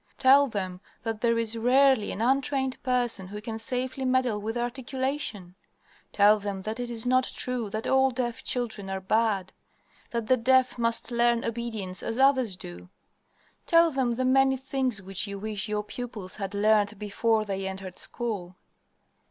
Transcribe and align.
"Tell 0.17 0.47
them 0.47 0.81
that 1.03 1.21
there 1.21 1.37
is 1.37 1.55
rarely 1.55 2.11
an 2.11 2.21
untrained 2.21 2.81
person 2.81 3.27
who 3.27 3.39
can 3.39 3.59
safely 3.59 4.03
meddle 4.03 4.41
with 4.41 4.57
articulation. 4.57 5.53
"Tell 6.11 6.39
them 6.39 6.61
that 6.61 6.79
it 6.79 6.89
is 6.89 7.05
not 7.05 7.25
true 7.31 7.69
that 7.69 7.85
all 7.85 8.09
deaf 8.09 8.43
children 8.43 8.89
are 8.89 8.99
bad; 8.99 9.53
that 10.09 10.25
the 10.25 10.37
deaf 10.37 10.79
must 10.79 11.11
learn 11.11 11.45
obedience 11.45 12.01
as 12.01 12.17
others 12.17 12.55
do. 12.55 12.89
"Tell 13.67 13.91
them 13.91 14.15
the 14.15 14.25
many 14.25 14.57
things 14.57 15.03
which 15.03 15.27
you 15.27 15.37
wish 15.37 15.69
your 15.69 15.83
pupils 15.83 16.37
had 16.37 16.55
learned 16.55 16.97
before 16.97 17.45
they 17.45 17.67
entered 17.67 17.99
school. 17.99 18.57